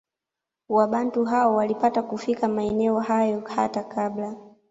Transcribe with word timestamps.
Wabantu 0.69 1.25
hao 1.25 1.55
walipata 1.55 2.01
kufika 2.01 2.47
maeneo 2.47 2.99
hayo 2.99 3.39
hata 3.39 3.83
kabla 3.83 4.35